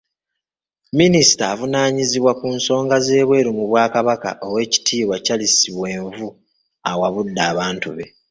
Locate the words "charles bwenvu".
5.25-6.27